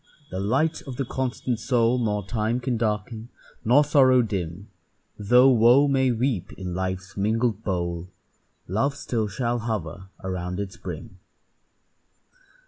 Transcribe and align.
the 0.31 0.39
light 0.39 0.81
of 0.87 0.95
the 0.95 1.05
constant 1.05 1.59
soul 1.59 1.99
Nor 1.99 2.25
time 2.25 2.59
can 2.59 2.75
darken 2.75 3.29
nor 3.63 3.83
sorrow 3.83 4.23
dim; 4.23 4.67
Though 5.19 5.49
wo 5.51 5.87
may 5.87 6.09
weep 6.11 6.51
in 6.53 6.73
life's 6.73 7.15
mingled 7.15 7.63
bowl, 7.63 8.09
Love 8.67 8.95
still 8.95 9.27
shall 9.27 9.59
hover 9.59 10.07
around 10.23 10.59
its 10.59 10.75
brim. 10.75 11.19